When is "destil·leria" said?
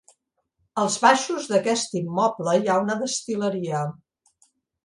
3.05-3.87